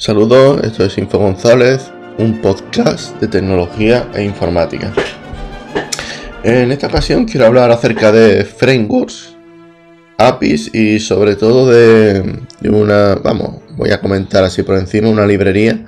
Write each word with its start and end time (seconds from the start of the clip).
Saludos, 0.00 0.60
esto 0.62 0.84
es 0.84 0.96
Info 0.96 1.18
González, 1.18 1.90
un 2.18 2.40
podcast 2.40 3.20
de 3.20 3.26
tecnología 3.26 4.08
e 4.14 4.22
informática. 4.22 4.92
En 6.44 6.70
esta 6.70 6.86
ocasión 6.86 7.24
quiero 7.24 7.46
hablar 7.46 7.72
acerca 7.72 8.12
de 8.12 8.44
frameworks, 8.44 9.34
APIs 10.16 10.72
y 10.72 11.00
sobre 11.00 11.34
todo 11.34 11.68
de, 11.68 12.42
una, 12.70 13.16
vamos, 13.16 13.56
voy 13.76 13.90
a 13.90 14.00
comentar 14.00 14.44
así 14.44 14.62
por 14.62 14.78
encima 14.78 15.08
una 15.08 15.26
librería, 15.26 15.84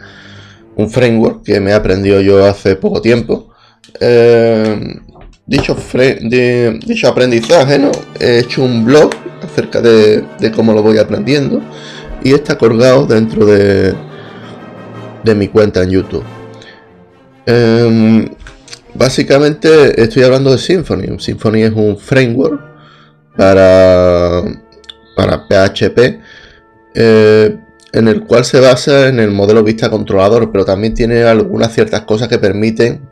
un 0.74 0.90
framework 0.90 1.44
que 1.44 1.60
me 1.60 1.70
he 1.70 1.74
aprendido 1.74 2.20
yo 2.20 2.44
hace 2.44 2.74
poco 2.74 3.00
tiempo. 3.00 3.50
Eh, 4.00 4.98
dicho, 5.46 5.76
dicho 6.84 7.08
aprendizaje, 7.08 7.78
¿no? 7.78 7.92
He 8.18 8.40
hecho 8.40 8.64
un 8.64 8.84
blog 8.84 9.10
acerca 9.40 9.80
de, 9.80 10.24
de 10.40 10.50
cómo 10.50 10.72
lo 10.72 10.82
voy 10.82 10.98
aprendiendo 10.98 11.62
y 12.22 12.32
está 12.32 12.56
colgado 12.58 13.06
dentro 13.06 13.46
de, 13.46 13.94
de 15.24 15.34
mi 15.34 15.48
cuenta 15.48 15.82
en 15.82 15.90
YouTube. 15.90 16.24
Em, 17.46 18.28
básicamente 18.94 20.00
estoy 20.00 20.22
hablando 20.22 20.52
de 20.52 20.58
Symfony. 20.58 21.18
Symfony 21.18 21.62
es 21.64 21.72
un 21.72 21.96
framework 21.98 22.60
para, 23.36 24.42
para 25.16 25.46
PHP 25.48 26.20
eh, 26.94 27.56
en 27.92 28.08
el 28.08 28.24
cual 28.24 28.44
se 28.44 28.60
basa 28.60 29.08
en 29.08 29.18
el 29.18 29.30
modelo 29.30 29.64
vista 29.64 29.90
controlador, 29.90 30.52
pero 30.52 30.64
también 30.64 30.94
tiene 30.94 31.24
algunas 31.24 31.72
ciertas 31.72 32.02
cosas 32.02 32.28
que 32.28 32.38
permiten, 32.38 33.08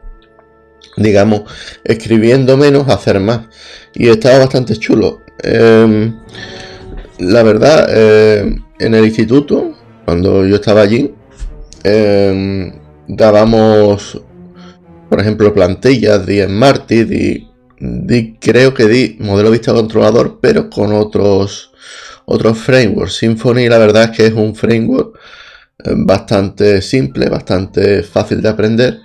digamos, 0.96 1.42
escribiendo 1.84 2.56
menos, 2.56 2.88
hacer 2.88 3.18
más. 3.20 3.40
Y 3.94 4.08
está 4.08 4.38
bastante 4.38 4.76
chulo. 4.76 5.22
Em, 5.42 6.16
la 7.18 7.42
verdad, 7.42 7.86
eh, 7.90 8.56
en 8.78 8.94
el 8.94 9.04
instituto, 9.04 9.74
cuando 10.04 10.46
yo 10.46 10.56
estaba 10.56 10.82
allí, 10.82 11.14
eh, 11.84 12.72
dábamos, 13.06 14.20
por 15.08 15.20
ejemplo, 15.20 15.52
plantillas, 15.52 16.24
di 16.26 16.40
en 16.40 16.60
di, 17.78 18.36
creo 18.40 18.74
que 18.74 18.86
di 18.86 19.16
modelo 19.20 19.50
vista 19.50 19.72
controlador, 19.72 20.38
pero 20.40 20.70
con 20.70 20.92
otros, 20.92 21.72
otros 22.24 22.58
frameworks. 22.58 23.14
Symfony, 23.14 23.68
la 23.68 23.78
verdad 23.78 24.04
es 24.04 24.10
que 24.16 24.26
es 24.26 24.32
un 24.32 24.54
framework 24.54 25.18
eh, 25.84 25.92
bastante 25.96 26.82
simple, 26.82 27.28
bastante 27.28 28.02
fácil 28.02 28.42
de 28.42 28.48
aprender. 28.48 29.00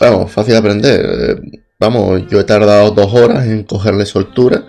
Vamos, 0.00 0.30
fácil 0.30 0.52
de 0.52 0.58
aprender. 0.58 1.40
Vamos, 1.78 2.22
yo 2.30 2.40
he 2.40 2.44
tardado 2.44 2.90
dos 2.92 3.12
horas 3.12 3.46
en 3.46 3.64
cogerle 3.64 4.06
soltura 4.06 4.64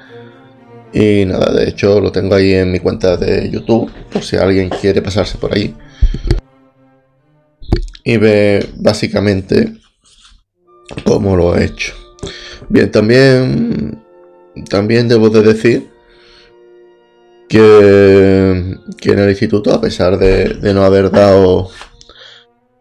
y 0.96 1.26
nada, 1.26 1.52
de 1.52 1.68
hecho 1.68 2.00
lo 2.00 2.10
tengo 2.10 2.36
ahí 2.36 2.54
en 2.54 2.72
mi 2.72 2.80
cuenta 2.80 3.18
de 3.18 3.50
YouTube, 3.50 3.92
por 4.14 4.24
si 4.24 4.38
alguien 4.38 4.70
quiere 4.70 5.02
pasarse 5.02 5.38
por 5.38 5.54
ahí. 5.54 5.76
Y 8.06 8.16
ve 8.16 8.66
básicamente 8.78 9.74
cómo 11.04 11.36
lo 11.36 11.58
he 11.58 11.66
hecho. 11.66 11.94
Bien, 12.70 12.90
también, 12.92 14.02
también 14.70 15.10
debo 15.10 15.30
de 15.30 15.42
decir 15.42 15.90
que, 17.50 18.78
en 19.04 19.20
el 19.20 19.30
instituto, 19.30 19.74
a 19.74 19.82
pesar 19.82 20.18
de, 20.18 20.74
no 20.74 20.86
haber 20.86 21.12
dado 21.12 21.72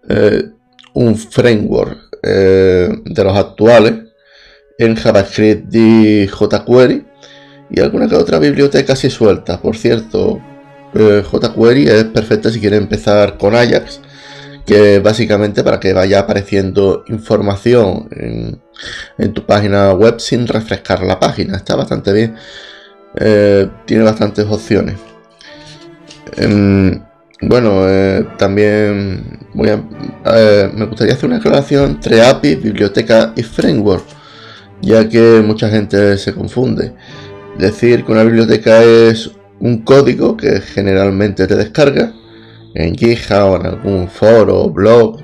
eh, 0.08 0.50
un 0.92 1.16
framework 1.16 1.98
eh, 2.22 2.90
de 3.04 3.24
los 3.24 3.36
actuales, 3.36 3.94
en 4.78 4.94
JavaScript 4.94 5.74
y 5.74 6.28
jQuery, 6.28 7.13
y 7.74 7.80
alguna 7.80 8.08
que 8.08 8.14
otra 8.14 8.38
biblioteca 8.38 8.92
así 8.92 9.10
suelta. 9.10 9.60
Por 9.60 9.76
cierto, 9.76 10.40
eh, 10.94 11.24
jQuery 11.28 11.88
es 11.88 12.04
perfecta 12.04 12.50
si 12.50 12.60
quiere 12.60 12.76
empezar 12.76 13.36
con 13.36 13.56
Ajax, 13.56 14.00
que 14.64 15.00
básicamente 15.00 15.64
para 15.64 15.80
que 15.80 15.92
vaya 15.92 16.20
apareciendo 16.20 17.04
información 17.08 18.08
en, 18.12 19.32
tu 19.32 19.44
página 19.44 19.92
web 19.92 20.20
sin 20.20 20.46
refrescar 20.46 21.02
la 21.02 21.18
página. 21.18 21.56
Está 21.56 21.74
bastante 21.74 22.12
bien. 22.12 22.36
Eh, 23.16 23.68
tiene 23.86 24.04
bastantes 24.04 24.46
opciones. 24.46 24.96
Em, 26.36 27.02
bueno, 27.40 27.88
eh, 27.88 28.24
también 28.38 29.48
me 29.54 30.86
gustaría 30.86 31.14
hacer 31.14 31.26
una 31.26 31.38
aclaración 31.38 31.90
entre 31.90 32.22
API, 32.22 32.54
biblioteca 32.56 33.32
y 33.36 33.42
framework, 33.42 34.04
ya 34.80 35.08
que 35.08 35.42
mucha 35.44 35.68
gente 35.68 36.16
se 36.18 36.32
confunde. 36.32 36.94
Decir 37.58 38.04
que 38.04 38.12
una 38.12 38.24
biblioteca 38.24 38.82
es 38.82 39.30
un 39.60 39.82
código 39.82 40.36
que 40.36 40.60
generalmente 40.60 41.46
te 41.46 41.54
descarga 41.54 42.12
en 42.74 42.96
GitHub 42.96 43.52
o 43.52 43.56
en 43.56 43.66
algún 43.66 44.08
foro, 44.08 44.68
blog 44.70 45.20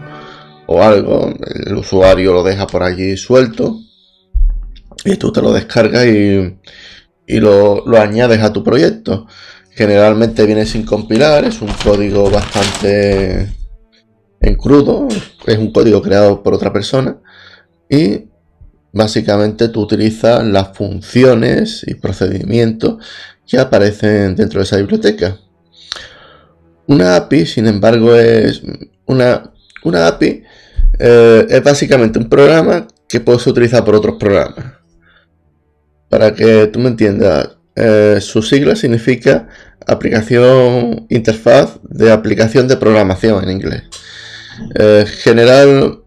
o 0.67 0.83
algo. 0.83 1.35
El 1.67 1.77
usuario 1.77 2.33
lo 2.33 2.45
deja 2.45 2.67
por 2.67 2.83
allí 2.83 3.17
suelto 3.17 3.81
y 5.05 5.17
tú 5.17 5.33
te 5.33 5.43
lo 5.43 5.53
descargas 5.53 6.07
y, 6.07 6.57
lo, 7.41 7.85
lo 7.87 7.99
añades 7.99 8.41
a 8.41 8.53
tu 8.53 8.63
proyecto. 8.63 9.27
Generalmente 9.71 10.47
viene 10.47 10.67
sin 10.67 10.85
compilar, 10.85 11.45
es 11.45 11.61
un 11.61 11.73
código 11.85 12.31
bastante 12.31 13.49
en 14.41 14.55
crudo, 14.55 15.09
es 15.47 15.59
un 15.59 15.73
código 15.73 16.01
creado 16.01 16.43
por 16.43 16.55
otra 16.55 16.73
persona 16.73 17.19
y 17.89 18.30
Básicamente 18.93 19.69
tú 19.69 19.83
utilizas 19.83 20.45
las 20.45 20.77
funciones 20.77 21.85
y 21.87 21.95
procedimientos 21.95 23.05
que 23.47 23.59
aparecen 23.59 24.37
dentro 24.37 24.61
de 24.61 24.65
esa 24.65 24.77
biblioteca. 24.77 25.39
Una 26.87 27.17
API, 27.17 27.47
sin 27.47 27.69
embargo, 27.69 28.17
es 28.17 28.63
una, 29.07 29.53
una 29.85 30.09
API 30.09 30.43
eh, 30.99 31.47
es 31.49 31.63
básicamente 31.63 32.19
un 32.19 32.29
programa 32.29 32.87
que 33.09 33.21
puedes 33.21 33.47
utilizar 33.47 33.85
por 33.85 33.95
otros 33.95 34.17
programas. 34.19 34.75
Para 36.09 36.35
que 36.35 36.67
tú 36.67 36.81
me 36.81 36.89
entiendas, 36.89 37.57
eh, 37.77 38.19
su 38.21 38.43
sigla 38.43 38.77
significa 38.77 39.49
aplicación 39.87 41.07
interfaz 41.09 41.79
de 41.85 42.13
aplicación 42.13 42.69
de 42.69 42.77
programación 42.77 43.45
en 43.45 43.51
inglés. 43.51 43.83
En 44.75 45.07
general, 45.07 46.01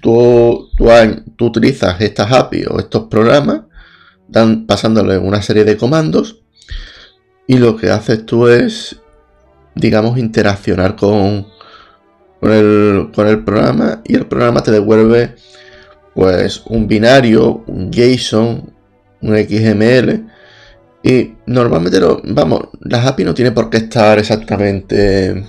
tú, 0.00 0.68
tú, 0.76 1.46
utilizas 1.46 2.00
estas 2.00 2.32
API 2.32 2.64
o 2.68 2.78
estos 2.78 3.04
programas, 3.04 3.62
dan, 4.28 4.66
pasándole 4.66 5.18
una 5.18 5.42
serie 5.42 5.64
de 5.64 5.76
comandos, 5.76 6.42
y 7.46 7.58
lo 7.58 7.76
que 7.76 7.90
haces 7.90 8.26
tú 8.26 8.48
es, 8.48 9.00
digamos, 9.74 10.18
interaccionar 10.18 10.96
con, 10.96 11.46
con, 12.40 12.52
el, 12.52 13.10
con 13.14 13.26
el 13.26 13.44
programa, 13.44 14.02
y 14.04 14.14
el 14.16 14.26
programa 14.26 14.62
te 14.62 14.70
devuelve 14.70 15.34
pues 16.14 16.62
un 16.66 16.88
binario, 16.88 17.64
un 17.66 17.90
JSON, 17.92 18.72
un 19.20 19.36
XML, 19.36 20.26
y 21.02 21.34
normalmente, 21.46 22.00
lo, 22.00 22.20
vamos, 22.24 22.68
las 22.80 23.06
API 23.06 23.24
no 23.24 23.34
tienen 23.34 23.54
por 23.54 23.70
qué 23.70 23.78
estar 23.78 24.18
exactamente 24.18 25.44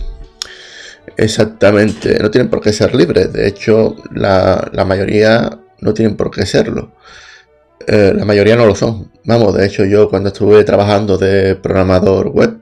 Exactamente, 1.20 2.18
no 2.20 2.32
tienen 2.32 2.50
por 2.50 2.62
qué 2.62 2.72
ser 2.72 2.96
libres. 2.96 3.34
De 3.34 3.46
hecho, 3.46 3.98
la, 4.14 4.72
mayoría 4.88 5.60
no 5.82 5.94
tienen 5.94 6.16
por 6.16 6.32
qué 6.32 6.46
serlo. 6.46 6.94
Eh, 7.86 8.14
la 8.16 8.24
mayoría 8.24 8.56
no 8.56 8.66
lo 8.66 8.74
son. 8.74 9.12
Vamos, 9.26 9.54
de 9.56 9.66
hecho, 9.66 9.84
yo 9.84 10.10
cuando 10.10 10.30
estuve 10.30 10.64
trabajando 10.64 11.18
de 11.18 11.58
programador 11.58 12.30
web, 12.30 12.62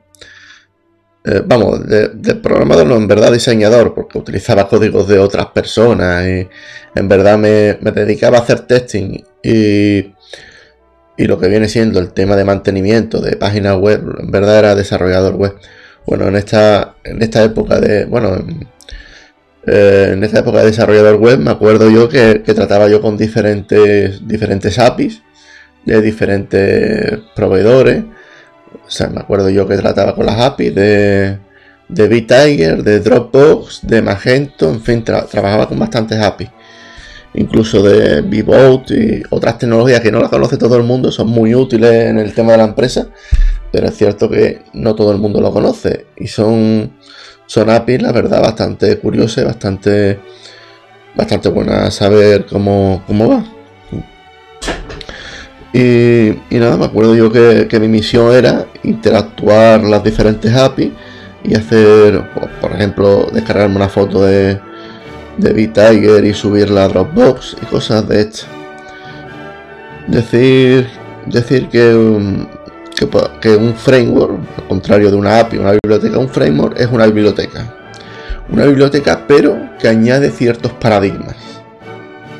eh, 1.23 1.43
vamos, 1.45 1.85
de, 1.87 2.09
programador 2.41 2.87
no, 2.87 2.95
en 2.95 3.07
verdad 3.07 3.31
diseñador, 3.31 3.93
porque 3.93 4.17
utilizaba 4.17 4.67
códigos 4.67 5.07
de 5.07 5.19
otras 5.19 5.47
personas 5.47 6.25
y 6.25 6.49
en 6.95 7.07
verdad 7.07 7.37
me, 7.37 7.75
dedicaba 7.91 8.39
a 8.39 8.41
hacer 8.41 8.61
testing 8.61 9.23
y, 9.43 10.13
y 11.15 11.25
lo 11.27 11.37
que 11.37 11.47
viene 11.47 11.69
siendo 11.69 11.99
el 11.99 12.11
tema 12.11 12.35
de 12.35 12.43
mantenimiento 12.45 13.21
de 13.21 13.35
páginas 13.35 13.77
web, 13.77 14.01
en 14.19 14.31
verdad 14.31 14.57
era 14.57 14.73
desarrollador 14.73 15.35
web. 15.35 15.53
Bueno, 16.07 16.29
en 16.29 16.37
esta, 16.37 16.95
en 17.03 17.21
esta 17.21 17.43
época 17.43 17.81
de. 17.81 18.05
Bueno, 18.05 18.35
en, 18.35 18.65
eh, 19.65 20.17
esta 20.21 20.39
época 20.39 20.59
de 20.59 20.67
desarrollador 20.67 21.17
web 21.17 21.39
me 21.39 21.51
acuerdo 21.51 21.89
yo 21.89 22.07
que, 22.07 22.35
trataba 22.55 22.87
yo 22.87 23.01
con 23.01 23.17
diferentes, 23.17 24.25
diferentes 24.25 24.79
APIs 24.79 25.21
de 25.85 26.01
diferentes 26.01 27.19
proveedores. 27.35 28.05
O 28.85 28.89
sea, 28.89 29.09
me 29.09 29.19
acuerdo 29.19 29.49
yo 29.49 29.67
que 29.67 29.75
trataba 29.75 30.15
con 30.15 30.25
las 30.25 30.39
APIs 30.39 30.75
de, 30.75 31.39
de 31.89 32.07
BitTiger, 32.07 32.83
de 32.83 33.01
Dropbox, 33.01 33.81
de 33.85 34.01
Magento, 34.01 34.69
en 34.69 34.81
fin, 34.81 35.03
trabajaba 35.03 35.67
con 35.67 35.77
bastantes 35.77 36.19
APIs. 36.19 36.49
Incluso 37.33 37.83
de 37.83 38.21
Bboat 38.21 38.91
y 38.91 39.23
otras 39.29 39.57
tecnologías 39.57 39.99
que 39.99 40.11
no 40.11 40.21
las 40.21 40.29
conoce 40.29 40.55
todo 40.57 40.77
el 40.77 40.83
mundo, 40.83 41.11
son 41.11 41.27
muy 41.27 41.53
útiles 41.53 41.91
en 41.91 42.17
el 42.17 42.33
tema 42.33 42.53
de 42.53 42.59
la 42.59 42.63
empresa 42.63 43.09
pero 43.71 43.87
es 43.87 43.97
cierto 43.97 44.29
que 44.29 44.61
no 44.73 44.95
todo 44.95 45.11
el 45.11 45.17
mundo 45.17 45.41
lo 45.41 45.51
conoce 45.51 46.07
y 46.15 46.27
son, 46.27 46.93
son 47.45 47.69
APIs, 47.69 48.01
la 48.01 48.11
verdad, 48.11 48.41
bastante 48.41 48.97
curiosas, 48.97 49.45
bastante, 49.45 50.19
bastante 51.15 51.49
buenas 51.49 51.81
a 51.81 51.91
saber 51.91 52.45
cómo, 52.45 53.03
cómo 53.05 53.29
va. 53.29 53.43
Y, 55.73 56.33
nada, 56.51 56.77
me 56.77 56.85
acuerdo 56.85 57.13
yo 57.13 57.31
que, 57.31 57.79
mi 57.79 57.87
misión 57.87 58.33
era 58.33 58.65
interactuar 58.83 59.83
las 59.83 60.03
diferentes 60.03 60.51
APIs 60.55 60.91
y 61.43 61.55
hacer, 61.55 62.23
por 62.61 62.71
ejemplo, 62.71 63.27
descargarme 63.31 63.75
una 63.75 63.89
foto 63.89 64.23
de, 64.23 64.59
de 65.37 65.51
V-Tiger 65.51 66.25
y 66.25 66.33
subirla 66.33 66.85
a 66.85 66.87
Dropbox 66.87 67.57
y 67.61 67.65
cosas 67.65 68.07
de 68.07 68.21
estas. 68.21 68.47
Decir, 70.07 70.87
decir 71.27 71.67
que, 71.67 71.93
un, 71.93 72.47
que, 72.97 73.55
un 73.55 73.75
framework, 73.75 74.39
al 74.57 74.67
contrario 74.67 75.11
de 75.11 75.15
una 75.15 75.39
API, 75.39 75.57
una 75.57 75.73
biblioteca, 75.73 76.17
un 76.17 76.29
framework 76.29 76.79
es 76.79 76.87
una 76.87 77.05
biblioteca. 77.05 77.73
Una 78.49 78.65
biblioteca 78.65 79.25
pero 79.27 79.69
que 79.79 79.87
añade 79.87 80.31
ciertos 80.31 80.71
paradigmas. 80.73 81.35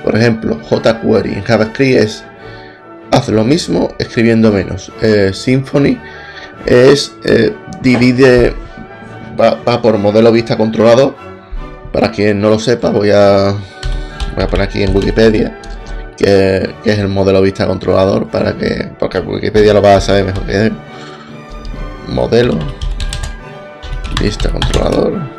Por 0.04 0.16
ejemplo, 0.16 0.58
jQuery 0.64 1.34
en 1.34 1.44
JavaScript 1.44 1.98
es 2.00 2.24
lo 3.30 3.44
mismo 3.44 3.94
escribiendo 4.00 4.52
menos. 4.52 4.92
Eh, 5.02 5.32
Symfony 5.34 5.98
es 6.66 7.14
eh, 7.24 7.54
divide 7.82 8.54
va, 9.40 9.82
por 9.82 9.98
modelo 9.98 10.32
vista 10.32 10.58
controlador. 10.58 11.16
Para 11.92 12.12
quien 12.12 12.40
no 12.40 12.50
lo 12.50 12.60
sepa, 12.60 12.90
voy 12.90 13.12
a 13.12 13.54
voy 14.36 14.44
a 14.44 14.48
poner 14.48 14.68
aquí 14.68 14.84
en 14.84 14.96
Wikipedia 14.96 15.60
que, 16.18 16.76
es 16.84 17.00
el 17.00 17.08
modelo 17.08 17.42
vista 17.42 17.68
controlador 17.68 18.28
para 18.28 18.58
que 18.58 18.90
porque 19.00 19.20
Wikipedia 19.20 19.74
lo 19.74 19.82
va 19.82 19.96
a 19.96 20.02
saber 20.02 20.26
mejor 20.26 20.46
que 20.46 20.72
modelo 22.08 22.58
vista 24.20 24.50
controlador 24.50 25.38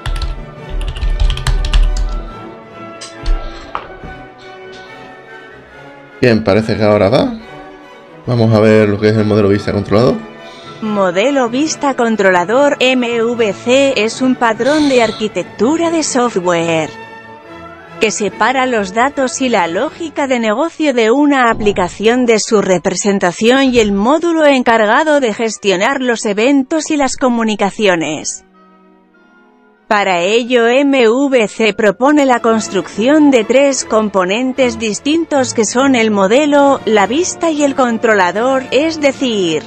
Bien, 6.20 6.42
parece 6.42 6.76
que 6.76 6.82
ahora 6.82 7.08
va. 7.08 7.32
Vamos 8.26 8.52
a 8.52 8.58
ver 8.58 8.88
lo 8.88 8.98
que 8.98 9.10
es 9.10 9.16
el 9.16 9.25
modelo 9.25 9.48
vista 9.48 9.72
controlador. 9.72 10.16
Modelo 10.82 11.48
Vista 11.48 11.94
Controlador 11.94 12.76
MVC 12.80 13.94
es 13.96 14.22
un 14.22 14.36
patrón 14.36 14.88
de 14.88 15.02
arquitectura 15.02 15.90
de 15.90 16.04
software 16.04 17.07
que 18.00 18.10
separa 18.12 18.66
los 18.66 18.94
datos 18.94 19.40
y 19.40 19.48
la 19.48 19.66
lógica 19.66 20.26
de 20.28 20.38
negocio 20.38 20.94
de 20.94 21.10
una 21.10 21.50
aplicación 21.50 22.26
de 22.26 22.38
su 22.38 22.62
representación 22.62 23.74
y 23.74 23.80
el 23.80 23.92
módulo 23.92 24.46
encargado 24.46 25.20
de 25.20 25.34
gestionar 25.34 26.00
los 26.00 26.24
eventos 26.24 26.90
y 26.90 26.96
las 26.96 27.16
comunicaciones. 27.16 28.44
Para 29.88 30.20
ello 30.20 30.66
MVC 30.66 31.74
propone 31.74 32.26
la 32.26 32.40
construcción 32.40 33.30
de 33.30 33.44
tres 33.44 33.84
componentes 33.84 34.78
distintos 34.78 35.54
que 35.54 35.64
son 35.64 35.94
el 35.94 36.10
modelo, 36.10 36.80
la 36.84 37.06
vista 37.06 37.50
y 37.50 37.64
el 37.64 37.74
controlador, 37.74 38.64
es 38.70 39.00
decir, 39.00 39.62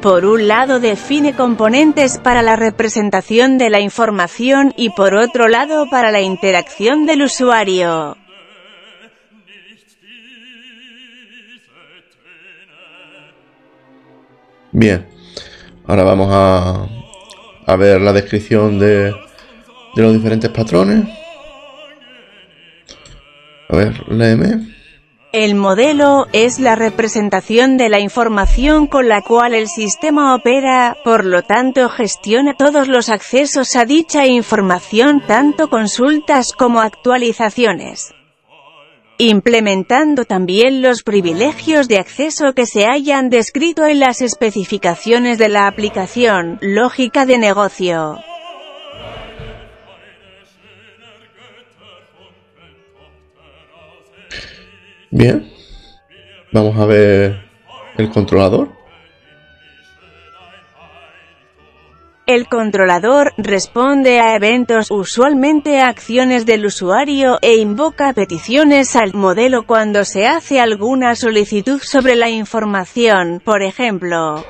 por 0.00 0.24
un 0.24 0.48
lado 0.48 0.80
define 0.80 1.34
componentes 1.34 2.18
para 2.18 2.42
la 2.42 2.56
representación 2.56 3.58
de 3.58 3.70
la 3.70 3.80
información 3.80 4.72
y 4.76 4.90
por 4.90 5.14
otro 5.14 5.48
lado 5.48 5.86
para 5.90 6.10
la 6.10 6.20
interacción 6.20 7.06
del 7.06 7.22
usuario. 7.22 8.16
Bien, 14.72 15.06
ahora 15.86 16.04
vamos 16.04 16.28
a 16.30 16.98
a 17.68 17.76
ver 17.76 18.00
la 18.00 18.14
descripción 18.14 18.78
de, 18.78 19.14
los 19.94 20.12
diferentes 20.14 20.48
patrones. 20.50 21.06
A 23.68 23.76
ver, 23.76 24.08
léeme. 24.08 24.77
El 25.32 25.54
modelo 25.56 26.26
es 26.32 26.58
la 26.58 26.74
representación 26.74 27.76
de 27.76 27.90
la 27.90 28.00
información 28.00 28.86
con 28.86 29.08
la 29.08 29.20
cual 29.20 29.54
el 29.54 29.68
sistema 29.68 30.34
opera, 30.34 30.96
por 31.04 31.26
lo 31.26 31.42
tanto 31.42 31.90
gestiona 31.90 32.54
todos 32.54 32.88
los 32.88 33.10
accesos 33.10 33.76
a 33.76 33.84
dicha 33.84 34.26
información 34.26 35.20
tanto 35.26 35.68
consultas 35.68 36.52
como 36.52 36.80
actualizaciones 36.80 38.14
implementando 39.18 40.24
también 40.24 40.80
los 40.80 41.02
privilegios 41.02 41.88
de 41.88 41.98
acceso 41.98 42.52
que 42.54 42.66
se 42.66 42.86
hayan 42.86 43.30
descrito 43.30 43.84
en 43.84 43.98
las 43.98 44.22
especificaciones 44.22 45.38
de 45.38 45.48
la 45.48 45.66
aplicación, 45.66 46.58
lógica 46.62 47.26
de 47.26 47.38
negocio. 47.38 48.20
Bien, 55.10 55.50
vamos 56.52 56.76
a 56.78 56.84
ver 56.84 57.40
el 57.96 58.10
controlador. 58.10 58.76
El 62.26 62.46
controlador 62.46 63.32
responde 63.38 64.20
a 64.20 64.36
eventos, 64.36 64.90
usualmente 64.90 65.80
a 65.80 65.88
acciones 65.88 66.44
del 66.44 66.66
usuario, 66.66 67.38
e 67.40 67.56
invoca 67.56 68.12
peticiones 68.12 68.96
al 68.96 69.14
modelo 69.14 69.66
cuando 69.66 70.04
se 70.04 70.26
hace 70.26 70.60
alguna 70.60 71.14
solicitud 71.14 71.80
sobre 71.82 72.16
la 72.16 72.28
información, 72.28 73.40
por 73.42 73.62
ejemplo, 73.62 74.44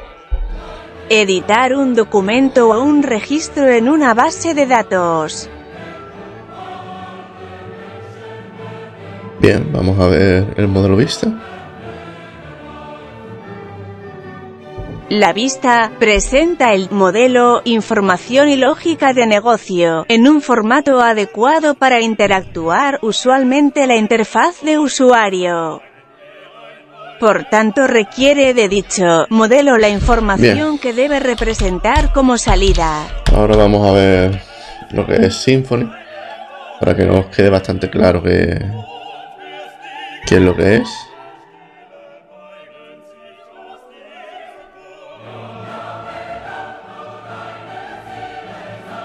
editar 1.08 1.76
un 1.76 1.94
documento 1.94 2.70
o 2.70 2.82
un 2.82 3.04
registro 3.04 3.68
en 3.68 3.88
una 3.88 4.12
base 4.12 4.54
de 4.54 4.66
datos. 4.66 5.48
Bien, 9.40 9.70
vamos 9.72 9.98
a 10.00 10.08
ver 10.08 10.54
el 10.56 10.68
modelo 10.68 10.96
vista. 10.96 11.28
La 15.10 15.32
vista 15.32 15.92
presenta 15.98 16.74
el 16.74 16.90
modelo, 16.90 17.62
información 17.64 18.50
y 18.50 18.56
lógica 18.56 19.14
de 19.14 19.26
negocio, 19.26 20.04
en 20.08 20.28
un 20.28 20.42
formato 20.42 21.00
adecuado 21.00 21.74
para 21.76 22.02
interactuar, 22.02 22.98
usualmente 23.00 23.86
la 23.86 23.96
interfaz 23.96 24.60
de 24.62 24.78
usuario. 24.78 25.80
Por 27.18 27.44
tanto 27.44 27.86
requiere 27.86 28.52
de 28.52 28.68
dicho 28.68 29.26
modelo 29.30 29.78
la 29.78 29.88
información 29.88 30.78
que 30.78 30.92
debe 30.92 31.20
representar 31.20 32.12
como 32.12 32.36
salida. 32.36 33.08
Ahora 33.34 33.56
vamos 33.56 33.88
a 33.88 33.92
ver 33.92 34.42
lo 34.90 35.06
que 35.06 35.14
es 35.14 35.36
Symfony, 35.36 35.90
para 36.80 36.94
que 36.94 37.06
nos 37.06 37.26
quede 37.26 37.48
bastante 37.48 37.88
claro 37.88 38.22
qué, 38.22 38.60
qué 40.28 40.36
es 40.36 40.42
lo 40.42 40.54
que 40.54 40.76
es. 40.76 40.88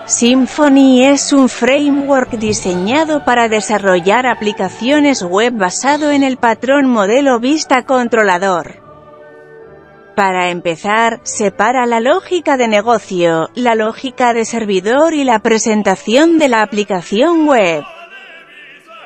Symfony 0.06 1.06
es 1.06 1.32
un 1.32 1.48
framework 1.48 2.32
diseñado 2.32 3.24
para 3.24 3.48
desarrollar 3.48 4.28
aplicaciones 4.28 5.24
web 5.24 5.54
basado 5.54 6.12
en 6.12 6.24
el 6.24 6.38
patrón 6.38 6.88
modelo 6.88 7.40
vista 7.40 7.84
controlador. 7.84 8.84
Para 10.16 10.52
empezar, 10.52 11.22
separa 11.24 11.86
la 11.86 12.00
lógica 12.00 12.58
de 12.58 12.68
negocio, 12.68 13.50
la 13.56 13.76
lógica 13.76 14.34
de 14.34 14.46
servidor 14.46 15.14
y 15.14 15.24
la 15.24 15.40
presentación 15.40 16.38
de 16.38 16.50
la 16.50 16.62
aplicación 16.62 17.48
web. 17.48 17.84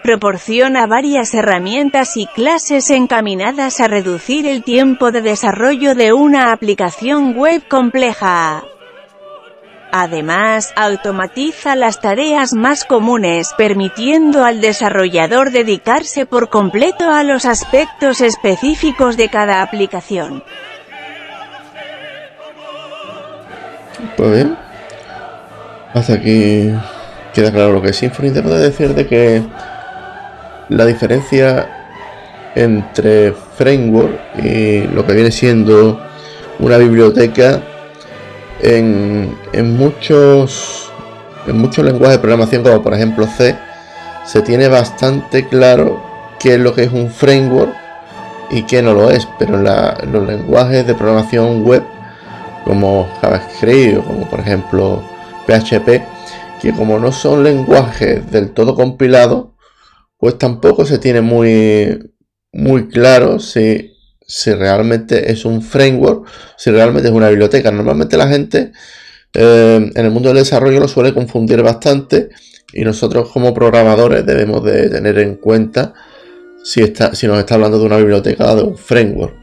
Proporciona 0.07 0.87
varias 0.87 1.33
herramientas 1.33 2.15
y 2.15 2.27
clases 2.27 2.91
encaminadas 2.91 3.81
a 3.81 3.89
reducir 3.89 4.47
el 4.47 4.63
tiempo 4.63 5.11
de 5.11 5.21
desarrollo 5.21 5.95
de 5.95 6.13
una 6.13 6.53
aplicación 6.53 7.35
web 7.35 7.61
compleja. 7.67 8.63
Además, 9.91 10.71
automatiza 10.77 11.75
las 11.75 11.99
tareas 11.99 12.53
más 12.53 12.85
comunes, 12.85 13.51
permitiendo 13.57 14.45
al 14.45 14.61
desarrollador 14.61 15.51
dedicarse 15.51 16.25
por 16.25 16.47
completo 16.47 17.11
a 17.11 17.25
los 17.25 17.43
aspectos 17.43 18.21
específicos 18.21 19.17
de 19.17 19.27
cada 19.27 19.61
aplicación. 19.61 20.41
Pues 24.15 24.31
bien, 24.31 24.57
hasta 25.93 26.13
aquí 26.13 26.71
queda 27.33 27.51
claro 27.51 27.73
lo 27.73 27.81
que 27.81 27.89
es 27.89 27.97
Symfony. 27.97 28.31
Te 28.31 28.41
decir 28.41 28.93
de 28.93 29.05
que 29.05 29.43
la 30.69 30.85
diferencia 30.85 31.69
entre 32.55 33.33
framework 33.33 34.19
y 34.43 34.87
lo 34.87 35.05
que 35.05 35.13
viene 35.13 35.31
siendo 35.31 36.01
una 36.59 36.77
biblioteca 36.77 37.61
en, 38.61 39.35
muchos, 39.77 40.91
en 41.45 41.57
muchos 41.57 41.85
lenguajes 41.85 42.17
de 42.17 42.21
programación, 42.21 42.63
como 42.63 42.81
por 42.81 42.93
ejemplo 42.93 43.27
C, 43.27 43.55
se 44.25 44.41
tiene 44.41 44.67
bastante 44.67 45.47
claro 45.47 46.01
qué 46.39 46.55
es 46.55 46.59
lo 46.59 46.73
que 46.73 46.83
es 46.83 46.91
un 46.91 47.09
framework 47.09 47.73
y 48.49 48.63
qué 48.63 48.81
no 48.81 48.93
lo 48.93 49.11
es, 49.11 49.27
pero 49.37 49.55
en, 49.55 50.11
los 50.11 50.27
lenguajes 50.27 50.87
de 50.87 50.95
programación 50.95 51.63
web, 51.63 51.83
como 52.65 53.07
JavaScript 53.21 53.99
o 53.99 54.03
como 54.03 54.29
por 54.29 54.39
ejemplo 54.39 55.03
PHP, 55.45 56.01
que 56.61 56.73
como 56.75 56.99
no 56.99 57.11
son 57.11 57.43
lenguajes 57.43 58.29
del 58.31 58.49
todo 58.49 58.75
compilados, 58.75 59.45
pues 60.17 60.37
tampoco 60.37 60.85
se 60.85 60.97
tiene 60.99 61.21
muy, 61.21 62.11
muy 62.51 62.87
claro 62.87 63.39
si 63.39 63.93
si 64.27 64.53
realmente 64.53 65.31
es 65.31 65.45
un 65.45 65.61
framework, 65.61 66.27
si 66.57 66.69
realmente 66.69 67.07
es 67.07 67.15
una 67.15 67.29
biblioteca. 67.29 67.71
Normalmente 67.71 68.17
la 68.17 68.27
gente 68.27 68.73
eh, 69.33 69.91
en 69.95 70.05
el 70.05 70.11
mundo 70.11 70.29
del 70.29 70.39
desarrollo 70.39 70.81
lo 70.81 70.87
suele 70.87 71.13
confundir 71.13 71.61
bastante 71.63 72.29
y 72.73 72.83
nosotros 72.83 73.29
como 73.31 73.53
programadores 73.53 74.25
debemos 74.25 74.63
de 74.65 74.89
tener 74.89 75.17
en 75.19 75.35
cuenta 75.35 75.93
si, 76.61 76.81
está, 76.81 77.15
si 77.15 77.25
nos 77.25 77.39
está 77.39 77.55
hablando 77.55 77.79
de 77.79 77.85
una 77.85 77.97
biblioteca 77.97 78.53
de 78.53 78.63
un 78.63 78.77
framework 78.77 79.33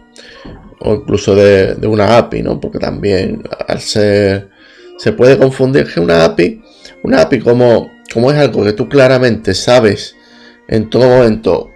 o 0.80 0.94
incluso 0.96 1.34
de, 1.34 1.74
una 1.86 2.18
API, 2.18 2.42
¿no? 2.42 2.60
Porque 2.60 2.78
también 2.78 3.42
al 3.66 3.80
ser 3.80 4.50
se 4.98 5.12
puede 5.12 5.38
confundir 5.38 5.86
que 5.92 5.98
una 5.98 6.24
API, 6.24 6.62
una 7.02 7.22
API 7.22 7.40
como, 7.40 7.90
como 8.12 8.30
es 8.30 8.38
algo 8.38 8.64
que 8.64 8.74
tú 8.74 8.88
claramente 8.88 9.54
sabes 9.54 10.14
en 10.68 10.90
todo 10.90 11.08
momento 11.08 11.70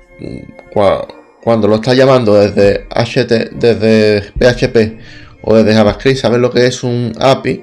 cuando 1.42 1.68
lo 1.68 1.76
estás 1.76 1.97
llamando 1.97 2.35
desde 2.35 2.87
HT, 2.90 3.52
desde 3.54 4.23
PHP 4.38 4.99
o 5.42 5.54
desde 5.57 5.75
JavaScript, 5.75 6.18
sabes 6.18 6.40
lo 6.40 6.50
que 6.50 6.66
es 6.66 6.83
un 6.83 7.12
API, 7.18 7.62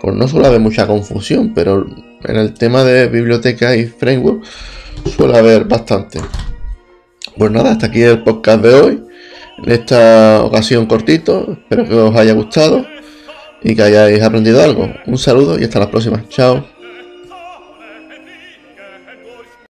pues 0.00 0.14
no 0.14 0.28
suele 0.28 0.46
haber 0.46 0.60
mucha 0.60 0.86
confusión, 0.86 1.52
pero 1.54 1.86
en 2.24 2.36
el 2.36 2.54
tema 2.54 2.84
de 2.84 3.08
biblioteca 3.08 3.76
y 3.76 3.86
framework 3.86 4.44
suele 5.16 5.36
haber 5.36 5.64
bastante. 5.64 6.20
Pues 7.36 7.50
nada, 7.50 7.72
hasta 7.72 7.86
aquí 7.86 8.02
el 8.02 8.22
podcast 8.22 8.62
de 8.62 8.74
hoy. 8.74 9.02
En 9.64 9.72
esta 9.72 10.42
ocasión 10.42 10.86
cortito, 10.86 11.52
espero 11.52 11.88
que 11.88 11.94
os 11.94 12.16
haya 12.16 12.34
gustado 12.34 12.86
y 13.62 13.74
que 13.74 13.82
hayáis 13.82 14.22
aprendido 14.22 14.62
algo. 14.62 14.88
Un 15.06 15.18
saludo 15.18 15.58
y 15.58 15.64
hasta 15.64 15.78
la 15.78 15.90
próxima. 15.90 16.24
Chao. 16.28 16.75